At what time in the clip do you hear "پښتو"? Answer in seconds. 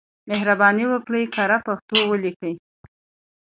1.67-1.97